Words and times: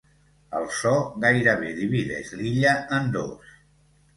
El 0.59 0.63
so 0.77 0.93
gairebé 1.25 1.71
divideix 1.81 2.33
l'illa 2.41 2.75
en 2.99 3.17
dos. 3.19 3.57